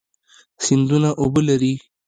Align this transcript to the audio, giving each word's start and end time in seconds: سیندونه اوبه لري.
سیندونه 0.63 1.09
اوبه 1.21 1.41
لري. 1.47 1.73